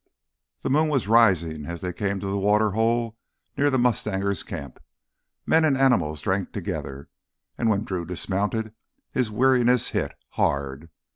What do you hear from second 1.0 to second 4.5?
rising as they came to the water hole near the mustangers'